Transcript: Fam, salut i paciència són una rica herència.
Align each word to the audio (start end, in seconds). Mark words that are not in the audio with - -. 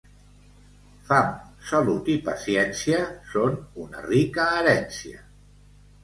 Fam, 1.09 1.27
salut 1.71 2.07
i 2.13 2.15
paciència 2.29 3.01
són 3.33 3.59
una 3.83 4.01
rica 4.07 4.47
herència. 4.63 5.21